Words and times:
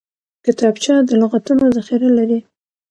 کتابچه 0.45 0.93
د 1.07 1.09
لغتونو 1.21 1.63
ذخیره 1.77 2.09
لري 2.17 2.39